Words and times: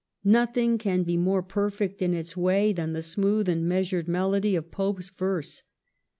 Nothing 0.25 0.79
can 0.79 1.03
be 1.03 1.15
more 1.15 1.43
perfect 1.43 2.01
in 2.01 2.15
its 2.15 2.35
way 2.35 2.73
than 2.73 2.93
the 2.93 3.03
smooth 3.03 3.47
and 3.47 3.69
measured 3.69 4.07
melody 4.07 4.55
of 4.55 4.71
Pope's 4.71 5.09
verse. 5.11 5.61